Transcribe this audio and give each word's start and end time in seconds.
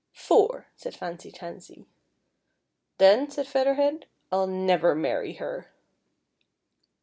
"Four," 0.29 0.65
said 0.75 0.95
Fancy 0.95 1.31
Tansy." 1.31 1.85
Then," 2.97 3.29
said 3.29 3.45
Feather 3.45 3.75
Head," 3.75 4.07
I'll 4.31 4.47
never 4.47 4.95
marry 4.95 5.33
her." 5.33 5.67